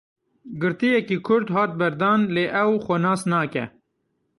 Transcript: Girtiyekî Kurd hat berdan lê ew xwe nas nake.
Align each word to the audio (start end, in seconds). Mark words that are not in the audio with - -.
Girtiyekî 0.61 1.17
Kurd 1.27 1.47
hat 1.55 1.71
berdan 1.79 2.21
lê 2.35 2.45
ew 2.63 2.73
xwe 2.85 2.97
nas 3.05 3.21
nake. 3.31 3.65